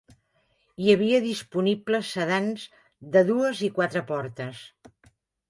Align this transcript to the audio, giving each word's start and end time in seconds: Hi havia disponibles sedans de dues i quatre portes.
Hi 0.83 0.87
havia 0.93 1.19
disponibles 1.25 2.09
sedans 2.17 2.65
de 3.17 3.25
dues 3.29 3.63
i 3.69 3.71
quatre 3.77 4.05
portes. 4.11 4.65